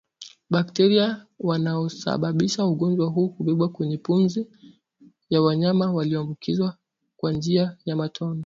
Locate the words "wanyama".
5.41-5.91